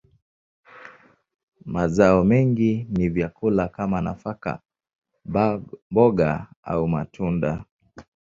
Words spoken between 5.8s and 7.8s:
mboga, au matunda.